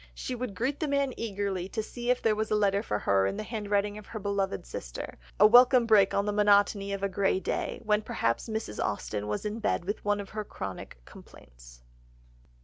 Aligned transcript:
She 0.15 0.33
would 0.33 0.55
greet 0.55 0.79
the 0.79 0.87
man 0.87 1.13
eagerly 1.15 1.69
to 1.69 1.83
see 1.83 2.09
if 2.09 2.23
there 2.23 2.35
was 2.35 2.49
a 2.49 2.55
letter 2.55 2.81
for 2.81 2.97
her 2.97 3.27
in 3.27 3.37
the 3.37 3.43
handwriting 3.43 3.99
of 3.99 4.07
her 4.07 4.17
beloved 4.19 4.65
sister,—a 4.65 5.45
welcome 5.45 5.85
break 5.85 6.11
on 6.11 6.25
the 6.25 6.33
monotony 6.33 6.91
of 6.91 7.03
a 7.03 7.07
grey 7.07 7.39
day, 7.39 7.79
when 7.83 8.01
perhaps 8.01 8.49
Mrs. 8.49 8.83
Austen 8.83 9.27
was 9.27 9.45
in 9.45 9.59
bed 9.59 9.85
with 9.85 10.03
one 10.03 10.19
of 10.19 10.29
her 10.31 10.43
chronic 10.43 10.97
complaints. 11.05 11.83